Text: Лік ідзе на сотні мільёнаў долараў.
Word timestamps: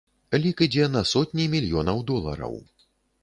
Лік 0.43 0.61
ідзе 0.67 0.87
на 0.95 1.03
сотні 1.11 1.45
мільёнаў 1.55 2.01
долараў. 2.13 2.57